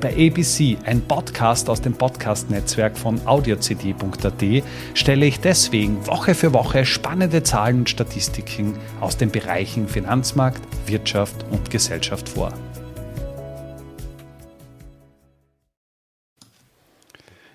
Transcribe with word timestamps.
Bei 0.00 0.12
ABC, 0.12 0.76
ein 0.84 1.00
Podcast 1.00 1.70
aus 1.70 1.80
dem 1.80 1.94
Podcast-Netzwerk 1.94 2.98
von 2.98 3.26
audiocd.at, 3.26 4.62
stelle 4.92 5.24
ich 5.24 5.40
deswegen 5.40 6.06
Woche 6.06 6.34
für 6.34 6.52
Woche 6.52 6.84
spannende 6.84 7.42
Zahlen 7.42 7.78
und 7.78 7.90
Statistiken 7.90 8.74
aus 9.00 9.16
den 9.16 9.30
Bereichen 9.30 9.88
Finanzmarkt, 9.88 10.60
Wirtschaft 10.86 11.46
und 11.50 11.70
Gesellschaft 11.70 12.28
vor. 12.28 12.52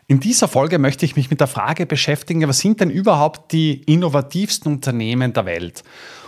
In 0.08 0.20
dieser 0.20 0.48
Folge 0.48 0.80
möchte 0.80 1.06
ich 1.06 1.16
mich 1.16 1.30
mit 1.30 1.42
der 1.42 1.48
Frage 1.48 1.86
beschäftigen, 1.86 2.48
was 2.48 2.58
sind 2.58 2.82
denn 2.82 2.90
überhaupt 2.90 3.52
die 3.52 3.84
innovativsten 3.84 4.74
Unternehmen 4.74 5.32
der 5.34 5.46
Welt? 5.46 5.84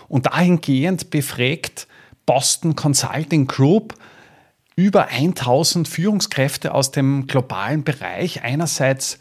Und 0.07 0.27
dahingehend 0.27 1.09
befragt 1.09 1.87
Boston 2.27 2.75
Consulting 2.75 3.47
Group 3.47 3.95
über 4.75 5.07
1000 5.07 5.87
Führungskräfte 5.87 6.73
aus 6.73 6.91
dem 6.91 7.27
globalen 7.27 7.83
Bereich. 7.83 8.43
Einerseits 8.43 9.19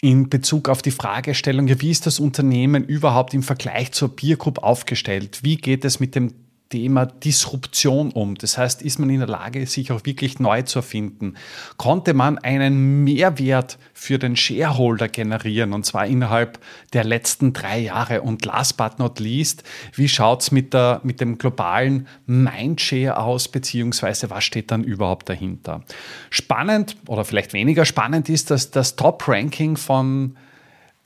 in 0.00 0.28
Bezug 0.28 0.68
auf 0.68 0.82
die 0.82 0.90
Fragestellung, 0.90 1.68
wie 1.80 1.90
ist 1.90 2.06
das 2.06 2.20
Unternehmen 2.20 2.84
überhaupt 2.84 3.34
im 3.34 3.42
Vergleich 3.42 3.92
zur 3.92 4.14
Peer 4.14 4.36
Group 4.36 4.58
aufgestellt? 4.58 5.40
Wie 5.42 5.56
geht 5.56 5.84
es 5.84 6.00
mit 6.00 6.14
dem 6.14 6.34
Thema 6.70 7.04
Disruption 7.04 8.12
um. 8.12 8.36
Das 8.36 8.56
heißt, 8.56 8.80
ist 8.80 8.98
man 9.00 9.10
in 9.10 9.18
der 9.18 9.28
Lage, 9.28 9.66
sich 9.66 9.90
auch 9.90 10.04
wirklich 10.04 10.38
neu 10.38 10.62
zu 10.62 10.78
erfinden? 10.78 11.34
Konnte 11.76 12.14
man 12.14 12.38
einen 12.38 13.02
Mehrwert 13.02 13.78
für 13.92 14.18
den 14.18 14.36
Shareholder 14.36 15.08
generieren 15.08 15.72
und 15.72 15.84
zwar 15.84 16.06
innerhalb 16.06 16.60
der 16.92 17.02
letzten 17.04 17.52
drei 17.52 17.80
Jahre? 17.80 18.22
Und 18.22 18.44
last 18.44 18.76
but 18.76 19.00
not 19.00 19.18
least, 19.18 19.64
wie 19.94 20.08
schaut 20.08 20.42
es 20.42 20.52
mit, 20.52 20.74
mit 21.02 21.20
dem 21.20 21.38
globalen 21.38 22.06
Mindshare 22.26 23.18
aus, 23.18 23.48
beziehungsweise 23.48 24.30
was 24.30 24.44
steht 24.44 24.70
dann 24.70 24.84
überhaupt 24.84 25.28
dahinter? 25.28 25.82
Spannend 26.30 26.96
oder 27.08 27.24
vielleicht 27.24 27.52
weniger 27.52 27.84
spannend 27.84 28.28
ist, 28.28 28.50
dass 28.50 28.70
das 28.70 28.94
Top-Ranking 28.94 29.76
von 29.76 30.36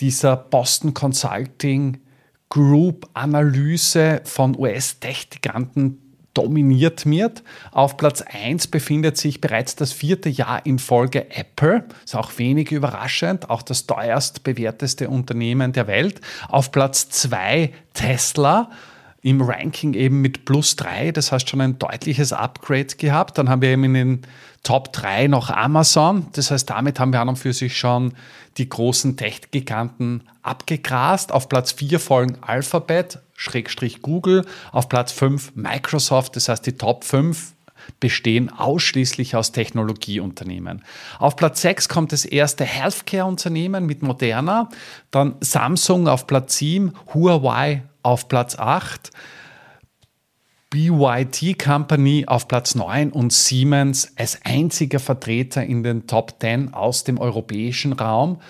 dieser 0.01 0.37
Boston 0.37 0.93
Consulting 0.93 2.04
Group-Analyse 2.55 4.21
von 4.23 4.57
US-Tech-Giganten 4.57 5.99
dominiert 6.35 7.05
wird. 7.05 7.43
Auf 7.73 7.97
Platz 7.97 8.23
1 8.23 8.69
befindet 8.69 9.17
sich 9.17 9.41
bereits 9.41 9.75
das 9.75 9.93
vierte 9.93 10.29
Jahr 10.29 10.65
in 10.65 10.79
Folge 10.79 11.33
Apple. 11.33 11.85
Ist 12.05 12.15
auch 12.15 12.31
wenig 12.39 12.71
überraschend, 12.71 13.51
auch 13.51 13.63
das 13.63 13.89
teuerst 13.89 14.45
bewerteste 14.45 15.09
Unternehmen 15.09 15.73
der 15.73 15.89
Welt. 15.89 16.21
Auf 16.49 16.71
Platz 16.71 17.09
2 17.09 17.73
Tesla 17.93 18.71
im 19.25 19.41
Ranking 19.41 19.95
eben 19.95 20.21
mit 20.21 20.45
plus 20.45 20.77
3, 20.77 21.11
das 21.11 21.33
heißt 21.33 21.49
schon 21.49 21.63
ein 21.63 21.79
deutliches 21.79 22.35
Upgrade 22.35 22.95
gehabt. 22.99 23.39
Dann 23.39 23.49
haben 23.49 23.63
wir 23.63 23.71
eben 23.71 23.85
in 23.85 23.95
den 23.95 24.23
Top 24.63 24.93
3 24.93 25.29
noch 25.29 25.49
Amazon, 25.49 26.27
das 26.33 26.51
heißt 26.51 26.69
damit 26.69 27.01
haben 27.01 27.13
wir 27.15 27.23
an 27.23 27.31
und 27.31 27.37
für 27.37 27.55
sich 27.55 27.79
schon 27.79 28.13
die 28.59 28.69
großen 28.69 29.17
Tech-Giganten 29.17 30.25
abgegrast. 30.43 31.33
Auf 31.33 31.49
Platz 31.49 31.73
4 31.73 32.01
folgen 32.01 32.37
Alphabet, 32.43 33.21
Schrägstrich 33.35 34.03
Google, 34.03 34.45
auf 34.73 34.91
Platz 34.91 35.11
5 35.13 35.57
Microsoft, 35.57 36.37
das 36.37 36.51
heißt 36.51 36.67
die 36.67 36.77
Top 36.77 37.03
5 37.03 37.55
bestehen 38.01 38.51
ausschließlich 38.51 39.37
aus 39.37 39.53
Technologieunternehmen. 39.53 40.85
Auf 41.19 41.37
Platz 41.37 41.63
6 41.63 41.89
kommt 41.89 42.13
das 42.13 42.27
erste 42.27 42.65
Healthcare-Unternehmen 42.65 43.87
mit 43.87 44.03
Moderna, 44.03 44.69
dann 45.11 45.37
Samsung 45.41 46.09
auf 46.09 46.27
Platz 46.27 46.59
7, 46.59 46.93
Huawei 47.15 47.85
auf 48.05 48.29
Platz 48.29 48.57
8, 48.57 49.11
BYT 50.71 51.59
Company 51.59 52.25
auf 52.27 52.49
Platz 52.49 52.75
9 52.75 53.11
und 53.11 53.33
Siemens 53.33 54.13
als 54.17 54.41
einziger 54.45 54.99
Vertreter 54.99 55.65
in 55.65 55.83
den 55.83 56.07
Top 56.07 56.35
10 56.41 56.75
aus 56.75 57.05
dem 57.05 57.19
europäischen 57.19 57.93
Raum. 57.93 58.41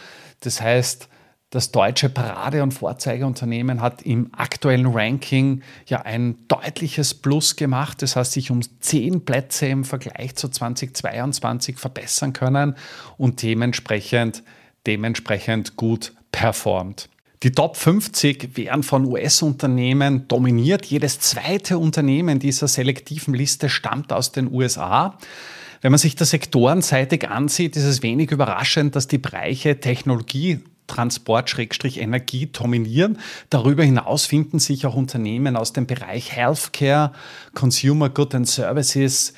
Das 0.41 0.61
heißt, 0.61 1.09
das 1.51 1.71
deutsche 1.71 2.09
Parade- 2.09 2.63
und 2.63 2.73
Vorzeigeunternehmen 2.73 3.81
hat 3.81 4.03
im 4.03 4.31
aktuellen 4.35 4.87
Ranking 4.87 5.63
ja 5.87 6.03
ein 6.03 6.37
deutliches 6.49 7.15
Plus 7.15 7.55
gemacht. 7.55 8.03
Das 8.03 8.17
heißt, 8.17 8.33
sich 8.33 8.51
um 8.51 8.61
zehn 8.81 9.25
Plätze 9.25 9.67
im 9.67 9.85
Vergleich 9.85 10.35
zu 10.35 10.49
2022 10.49 11.77
verbessern 11.77 12.33
können 12.33 12.75
und 13.19 13.43
dementsprechend, 13.43 14.43
dementsprechend 14.87 15.77
gut 15.77 16.13
performt. 16.33 17.09
Die 17.45 17.53
Top 17.53 17.77
50 17.77 18.57
werden 18.57 18.83
von 18.83 19.05
US-Unternehmen 19.05 20.27
dominiert. 20.29 20.87
Jedes 20.87 21.21
zweite 21.21 21.77
Unternehmen 21.77 22.39
dieser 22.39 22.69
selektiven 22.69 23.35
Liste 23.35 23.69
stammt 23.69 24.15
aus 24.15 24.33
den 24.33 24.51
USA. 24.51 25.19
Wenn 25.83 25.93
man 25.93 25.99
sich 25.99 26.17
das 26.17 26.31
sektorenseitig 26.31 27.29
ansieht, 27.29 27.77
ist 27.77 27.85
es 27.85 28.03
wenig 28.03 28.31
überraschend, 28.31 28.97
dass 28.97 29.09
die 29.09 29.19
Bereiche 29.19 29.79
Technologie, 29.79 30.61
Transport, 30.87 31.55
Energie 31.85 32.47
dominieren. 32.47 33.19
Darüber 33.51 33.85
hinaus 33.85 34.25
finden 34.25 34.59
sich 34.59 34.87
auch 34.87 34.95
Unternehmen 34.95 35.57
aus 35.57 35.75
dem 35.75 35.87
Bereich 35.87 36.33
Healthcare, 36.33 37.13
Consumer 37.53 38.09
Goods 38.09 38.35
and 38.37 38.49
Services, 38.49 39.35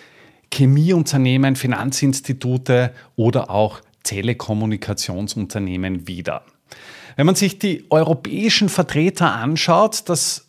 Chemieunternehmen, 0.54 1.56
Finanzinstitute 1.56 2.92
oder 3.16 3.50
auch 3.50 3.80
Telekommunikationsunternehmen 4.04 6.06
wieder. 6.06 6.44
Wenn 7.16 7.26
man 7.26 7.34
sich 7.34 7.58
die 7.58 7.86
europäischen 7.90 8.68
Vertreter 8.68 9.34
anschaut, 9.34 10.08
das 10.08 10.48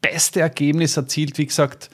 beste 0.00 0.40
Ergebnis 0.40 0.96
erzielt, 0.96 1.38
wie 1.38 1.46
gesagt, 1.46 1.90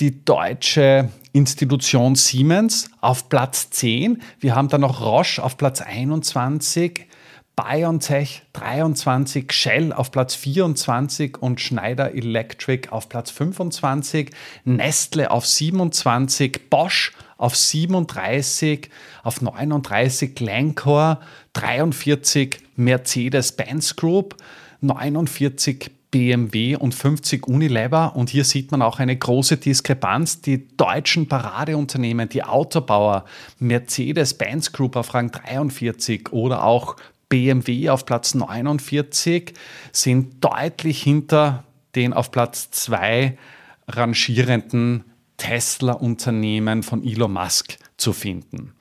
die 0.00 0.24
deutsche 0.24 1.10
Institution 1.32 2.16
Siemens 2.16 2.90
auf 3.00 3.28
Platz 3.28 3.70
10. 3.70 4.20
Wir 4.40 4.56
haben 4.56 4.68
dann 4.68 4.80
noch 4.80 5.00
Roche 5.00 5.42
auf 5.42 5.56
Platz 5.56 5.80
21, 5.80 7.06
BioNTech 7.54 8.42
23, 8.52 9.52
Shell 9.52 9.92
auf 9.92 10.10
Platz 10.10 10.34
24 10.34 11.40
und 11.40 11.60
Schneider 11.60 12.12
Electric 12.12 12.88
auf 12.88 13.08
Platz 13.08 13.30
25, 13.30 14.30
Nestle 14.64 15.30
auf 15.30 15.46
27, 15.46 16.68
Bosch 16.68 17.12
auf 17.36 17.54
37, 17.54 18.90
auf 19.22 19.40
39 19.40 20.34
Glencore, 20.34 21.20
43 21.52 22.58
Mercedes-Benz 22.80 23.96
Group, 23.96 24.36
49 24.80 25.90
BMW 26.10 26.76
und 26.76 26.94
50 26.94 27.46
Unilever. 27.46 28.16
Und 28.16 28.30
hier 28.30 28.44
sieht 28.44 28.72
man 28.72 28.82
auch 28.82 28.98
eine 28.98 29.16
große 29.16 29.58
Diskrepanz. 29.58 30.40
Die 30.40 30.66
deutschen 30.76 31.28
Paradeunternehmen, 31.28 32.28
die 32.28 32.42
Autobauer, 32.42 33.24
Mercedes-Benz 33.58 34.72
Group 34.72 34.96
auf 34.96 35.14
Rang 35.14 35.30
43 35.30 36.32
oder 36.32 36.64
auch 36.64 36.96
BMW 37.28 37.90
auf 37.90 38.06
Platz 38.06 38.34
49 38.34 39.54
sind 39.92 40.44
deutlich 40.44 41.02
hinter 41.02 41.64
den 41.94 42.12
auf 42.12 42.32
Platz 42.32 42.70
2 42.72 43.38
rangierenden 43.86 45.04
Tesla-Unternehmen 45.36 46.82
von 46.82 47.04
Elon 47.04 47.32
Musk 47.32 47.78
zu 47.96 48.12
finden. 48.12 48.74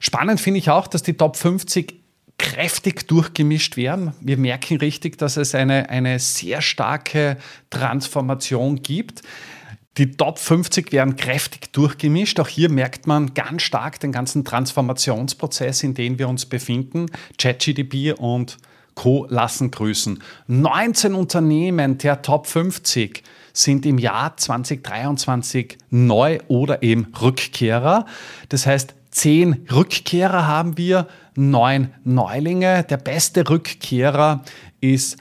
Spannend 0.00 0.40
finde 0.40 0.58
ich 0.58 0.68
auch, 0.68 0.88
dass 0.88 1.02
die 1.02 1.16
Top 1.16 1.36
50 1.36 2.01
kräftig 2.42 3.06
durchgemischt 3.06 3.76
werden. 3.76 4.12
Wir 4.20 4.36
merken 4.36 4.76
richtig, 4.78 5.16
dass 5.16 5.36
es 5.36 5.54
eine, 5.54 5.88
eine 5.88 6.18
sehr 6.18 6.60
starke 6.60 7.36
Transformation 7.70 8.82
gibt. 8.82 9.22
Die 9.96 10.10
Top 10.10 10.40
50 10.40 10.90
werden 10.90 11.14
kräftig 11.14 11.72
durchgemischt. 11.72 12.40
Auch 12.40 12.48
hier 12.48 12.68
merkt 12.68 13.06
man 13.06 13.32
ganz 13.34 13.62
stark 13.62 14.00
den 14.00 14.10
ganzen 14.10 14.44
Transformationsprozess, 14.44 15.84
in 15.84 15.94
dem 15.94 16.18
wir 16.18 16.28
uns 16.28 16.44
befinden. 16.44 17.06
ChatGDP 17.38 18.14
und 18.14 18.58
Co. 18.96 19.24
lassen 19.30 19.70
grüßen. 19.70 20.20
19 20.48 21.14
Unternehmen 21.14 21.96
der 21.98 22.22
Top 22.22 22.48
50 22.48 23.22
sind 23.52 23.86
im 23.86 23.98
Jahr 23.98 24.36
2023 24.36 25.78
neu 25.90 26.40
oder 26.48 26.82
eben 26.82 27.12
Rückkehrer. 27.20 28.06
Das 28.48 28.66
heißt, 28.66 28.94
10 29.12 29.68
Rückkehrer 29.70 30.46
haben 30.46 30.76
wir, 30.76 31.06
9 31.36 31.94
Neulinge. 32.04 32.84
Der 32.84 32.96
beste 32.96 33.48
Rückkehrer 33.48 34.42
ist 34.80 35.16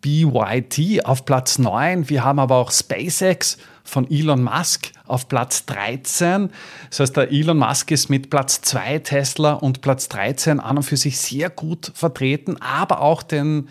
BYT 0.00 1.04
auf 1.04 1.24
Platz 1.26 1.58
9. 1.58 2.08
Wir 2.08 2.24
haben 2.24 2.38
aber 2.38 2.56
auch 2.56 2.72
SpaceX 2.72 3.58
von 3.84 4.10
Elon 4.10 4.42
Musk 4.42 4.92
auf 5.06 5.28
Platz 5.28 5.66
13. 5.66 6.50
Das 6.88 7.00
heißt, 7.00 7.16
der 7.16 7.30
Elon 7.30 7.58
Musk 7.58 7.90
ist 7.90 8.08
mit 8.08 8.30
Platz 8.30 8.62
2 8.62 9.00
Tesla 9.00 9.52
und 9.54 9.82
Platz 9.82 10.08
13 10.08 10.60
an 10.60 10.78
und 10.78 10.82
für 10.82 10.96
sich 10.96 11.18
sehr 11.18 11.50
gut 11.50 11.92
vertreten, 11.94 12.56
aber 12.60 13.02
auch 13.02 13.22
den, 13.22 13.68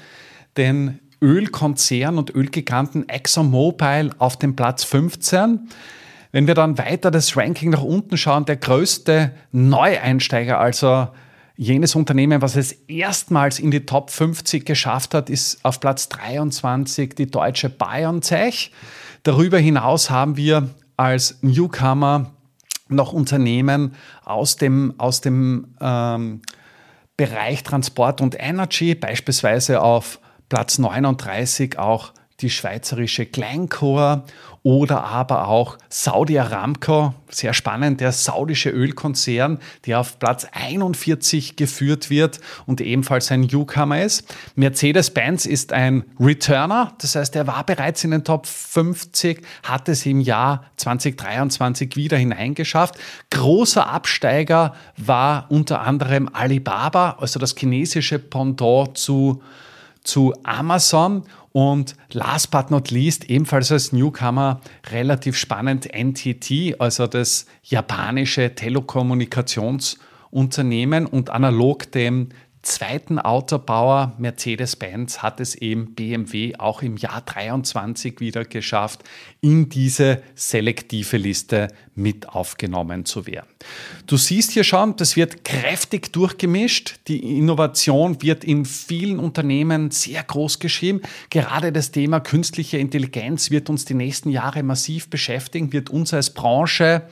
den 0.58 1.00
Ölkonzern 1.22 2.18
und 2.18 2.34
Ölgiganten 2.34 3.10
ExxonMobil 3.10 4.12
auf 4.20 4.38
dem 4.38 4.56
Platz 4.56 4.84
15. 4.84 5.70
Wenn 6.32 6.46
wir 6.46 6.54
dann 6.54 6.78
weiter 6.78 7.10
das 7.10 7.36
Ranking 7.36 7.72
nach 7.72 7.82
unten 7.82 8.16
schauen, 8.18 8.46
der 8.46 8.58
größte 8.58 9.32
Neueinsteiger, 9.52 10.60
also 10.60 11.08
jenes 11.56 11.96
Unternehmen, 11.96 12.42
was 12.42 12.56
es 12.56 12.72
erstmals 12.88 13.60
in 13.60 13.72
die 13.72 13.86
Top 13.86 14.12
50 14.12 14.66
geschafft 14.66 15.14
hat, 15.14 15.30
ist 15.30 15.66
auf 15.66 15.80
Platz 15.80 16.08
23 16.10 17.16
die 17.16 17.30
deutsche 17.30 17.70
BioNTech. 17.70 18.72
Darüber 19.24 19.58
hinaus 19.58 20.10
haben 20.10 20.38
wir 20.38 20.70
als 20.98 21.40
Newcomer 21.42 22.32
noch 22.88 23.12
Unternehmen 23.12 23.96
aus 24.24 24.56
dem, 24.56 24.94
aus 24.98 25.22
dem 25.22 25.76
ähm, 25.82 26.42
Bereich 27.18 27.64
Transport 27.64 28.22
und 28.22 28.36
Energy, 28.40 28.96
beispielsweise 28.96 29.82
auf 29.82 30.20
Platz 30.48 30.78
39 30.78 31.78
auch 31.78 32.14
die 32.42 32.50
schweizerische 32.50 33.26
Glencore 33.26 34.24
oder 34.64 35.06
aber 35.06 35.48
auch 35.48 35.78
Saudi 35.88 36.38
Aramco, 36.38 37.14
sehr 37.30 37.54
spannend, 37.54 38.02
der 38.02 38.12
saudische 38.12 38.70
Ölkonzern, 38.70 39.60
der 39.86 40.00
auf 40.00 40.20
Platz 40.20 40.48
41 40.52 41.56
geführt 41.56 42.10
wird 42.10 42.40
und 42.66 42.82
ebenfalls 42.82 43.32
ein 43.32 43.42
Newcomer 43.42 44.04
ist. 44.04 44.36
Mercedes-Benz 44.56 45.46
ist 45.46 45.72
ein 45.72 46.04
Returner, 46.20 46.94
das 47.00 47.16
heißt, 47.16 47.36
er 47.36 47.48
war 47.48 47.66
bereits 47.66 48.04
in 48.04 48.12
den 48.12 48.24
Top 48.24 48.48
50, 48.48 49.42
hat 49.64 49.88
es 49.88 50.06
im 50.06 50.20
Jahr 50.20 50.66
2023 50.78 51.96
wieder 51.96 52.18
hineingeschafft. 52.18 52.96
Großer 53.32 53.88
Absteiger 53.88 54.74
war 54.98 55.46
unter 55.50 55.82
anderem 55.82 56.30
Alibaba, 56.34 57.18
also 57.20 57.40
das 57.40 57.56
chinesische 57.58 58.20
Pendant 58.20 58.98
zu 58.98 59.42
zu 60.10 60.34
Amazon. 60.44 61.24
Und 61.52 61.96
last 62.12 62.52
but 62.52 62.70
not 62.70 62.92
least, 62.92 63.28
ebenfalls 63.30 63.72
als 63.72 63.92
Newcomer, 63.92 64.62
relativ 64.92 65.36
spannend 65.36 65.90
NTT, 65.92 66.80
also 66.80 67.08
das 67.08 67.48
japanische 67.64 68.54
Telekommunikationsunternehmen 68.54 71.08
und 71.08 71.32
analog 71.32 71.92
dem 71.92 72.30
zweiten 72.62 73.20
Autobauer 73.20 74.14
Mercedes-Benz 74.18 75.20
hat 75.24 75.40
es 75.40 75.56
eben 75.56 75.96
BMW 75.96 76.56
auch 76.58 76.82
im 76.82 76.98
Jahr 76.98 77.22
23 77.22 78.20
wieder 78.20 78.44
geschafft, 78.44 79.04
in 79.40 79.70
diese 79.70 80.22
selektive 80.36 81.18
Liste 81.18 81.70
mit 81.96 82.30
aufgenommen 82.30 83.06
zu 83.06 83.26
werden. 83.26 83.48
Du 84.08 84.18
siehst 84.18 84.52
hier 84.52 84.64
schon, 84.64 84.96
das 84.98 85.16
wird 85.16 85.46
kräftig 85.46 86.12
durchgemischt. 86.12 87.00
Die 87.08 87.38
Innovation 87.38 88.22
wird 88.22 88.44
in 88.44 88.66
vielen 88.66 89.20
Unternehmen 89.20 89.92
sehr 89.92 90.24
groß 90.24 90.60
geschrieben. 90.60 91.02
Gerade 91.30 91.72
das 91.72 91.92
Thema 91.92 92.20
künstliche 92.20 92.78
Intelligenz 92.78 93.52
wird 93.52 93.70
uns 93.70 93.86
die 93.86 93.94
nächsten 93.94 94.30
Jahre 94.30 94.64
massiv 94.64 95.10
beschäftigen, 95.10 95.72
wird 95.72 95.90
uns 95.90 96.14
als 96.14 96.34
Branche 96.34 97.04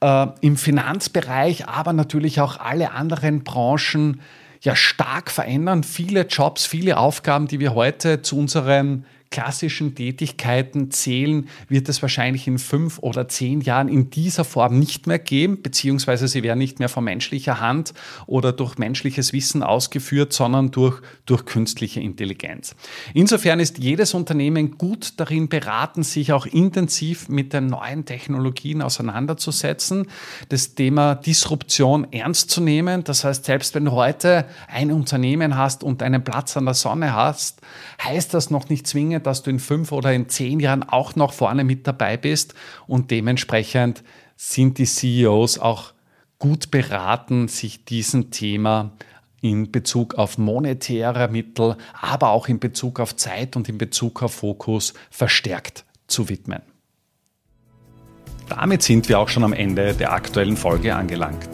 äh, 0.00 0.26
im 0.42 0.56
Finanzbereich, 0.56 1.66
aber 1.66 1.92
natürlich 1.92 2.40
auch 2.40 2.58
alle 2.58 2.92
anderen 2.92 3.42
Branchen 3.42 4.20
ja 4.64 4.74
stark 4.74 5.30
verändern. 5.30 5.84
Viele 5.84 6.26
Jobs, 6.26 6.66
viele 6.66 6.96
Aufgaben, 6.96 7.46
die 7.46 7.60
wir 7.60 7.74
heute 7.74 8.22
zu 8.22 8.38
unseren 8.38 9.04
klassischen 9.34 9.96
Tätigkeiten 9.96 10.92
zählen, 10.92 11.48
wird 11.68 11.88
es 11.88 12.00
wahrscheinlich 12.02 12.46
in 12.46 12.60
fünf 12.60 13.00
oder 13.00 13.26
zehn 13.26 13.62
Jahren 13.62 13.88
in 13.88 14.08
dieser 14.08 14.44
Form 14.44 14.78
nicht 14.78 15.08
mehr 15.08 15.18
geben, 15.18 15.60
beziehungsweise 15.60 16.28
sie 16.28 16.44
werden 16.44 16.60
nicht 16.60 16.78
mehr 16.78 16.88
von 16.88 17.02
menschlicher 17.02 17.58
Hand 17.58 17.94
oder 18.26 18.52
durch 18.52 18.78
menschliches 18.78 19.32
Wissen 19.32 19.64
ausgeführt, 19.64 20.32
sondern 20.32 20.70
durch, 20.70 21.02
durch 21.26 21.46
künstliche 21.46 21.98
Intelligenz. 21.98 22.76
Insofern 23.12 23.58
ist 23.58 23.78
jedes 23.78 24.14
Unternehmen 24.14 24.78
gut 24.78 25.14
darin 25.16 25.48
beraten, 25.48 26.04
sich 26.04 26.32
auch 26.32 26.46
intensiv 26.46 27.28
mit 27.28 27.52
den 27.52 27.66
neuen 27.66 28.04
Technologien 28.04 28.82
auseinanderzusetzen, 28.82 30.06
das 30.48 30.76
Thema 30.76 31.16
Disruption 31.16 32.06
ernst 32.12 32.50
zu 32.50 32.60
nehmen. 32.60 33.02
Das 33.02 33.24
heißt, 33.24 33.46
selbst 33.46 33.74
wenn 33.74 33.86
du 33.86 33.90
heute 33.90 34.44
ein 34.68 34.92
Unternehmen 34.92 35.56
hast 35.56 35.82
und 35.82 36.04
einen 36.04 36.22
Platz 36.22 36.56
an 36.56 36.66
der 36.66 36.74
Sonne 36.74 37.14
hast, 37.14 37.60
heißt 38.00 38.32
das 38.32 38.50
noch 38.50 38.68
nicht 38.68 38.86
zwingend, 38.86 39.23
dass 39.24 39.42
du 39.42 39.50
in 39.50 39.58
fünf 39.58 39.90
oder 39.90 40.12
in 40.12 40.28
zehn 40.28 40.60
Jahren 40.60 40.82
auch 40.82 41.16
noch 41.16 41.32
vorne 41.32 41.64
mit 41.64 41.86
dabei 41.86 42.16
bist 42.16 42.54
und 42.86 43.10
dementsprechend 43.10 44.04
sind 44.36 44.78
die 44.78 44.86
CEOs 44.86 45.58
auch 45.58 45.92
gut 46.38 46.70
beraten, 46.70 47.48
sich 47.48 47.84
diesem 47.84 48.30
Thema 48.30 48.92
in 49.40 49.70
Bezug 49.70 50.14
auf 50.14 50.38
monetäre 50.38 51.28
Mittel, 51.28 51.76
aber 52.00 52.30
auch 52.30 52.48
in 52.48 52.58
Bezug 52.58 52.98
auf 52.98 53.14
Zeit 53.16 53.56
und 53.56 53.68
in 53.68 53.78
Bezug 53.78 54.22
auf 54.22 54.34
Fokus 54.34 54.94
verstärkt 55.10 55.84
zu 56.06 56.28
widmen. 56.28 56.62
Damit 58.48 58.82
sind 58.82 59.08
wir 59.08 59.18
auch 59.18 59.28
schon 59.28 59.44
am 59.44 59.52
Ende 59.52 59.94
der 59.94 60.12
aktuellen 60.12 60.56
Folge 60.56 60.94
angelangt. 60.94 61.48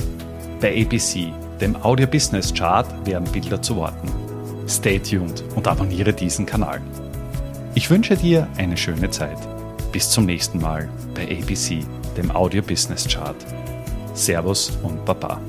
Bei 0.60 0.82
ABC, 0.82 1.32
dem 1.60 1.76
Audio 1.76 2.06
Business 2.06 2.52
Chart, 2.52 2.86
werden 3.06 3.30
Bilder 3.30 3.62
zu 3.62 3.76
Worten. 3.76 4.08
Stay 4.68 4.98
tuned 4.98 5.42
und 5.56 5.66
abonniere 5.66 6.12
diesen 6.12 6.46
Kanal. 6.46 6.80
Ich 7.74 7.88
wünsche 7.88 8.16
dir 8.16 8.48
eine 8.56 8.76
schöne 8.76 9.10
Zeit. 9.10 9.38
Bis 9.92 10.10
zum 10.10 10.26
nächsten 10.26 10.60
Mal 10.60 10.88
bei 11.14 11.22
ABC, 11.22 11.84
dem 12.16 12.30
Audio 12.32 12.62
Business 12.62 13.06
Chart. 13.06 13.36
Servus 14.12 14.76
und 14.82 15.04
Baba. 15.04 15.40